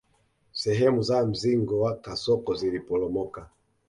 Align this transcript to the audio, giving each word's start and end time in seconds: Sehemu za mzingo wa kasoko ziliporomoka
Sehemu 0.53 1.01
za 1.03 1.25
mzingo 1.25 1.79
wa 1.79 1.95
kasoko 1.95 2.53
ziliporomoka 2.55 3.49